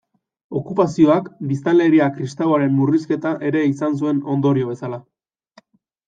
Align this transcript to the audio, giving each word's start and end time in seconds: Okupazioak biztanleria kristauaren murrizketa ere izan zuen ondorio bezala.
Okupazioak 0.59 1.25
biztanleria 1.49 2.07
kristauaren 2.15 2.73
murrizketa 2.77 3.33
ere 3.49 3.61
izan 3.73 3.99
zuen 4.01 4.23
ondorio 4.37 4.71
bezala. 4.71 4.99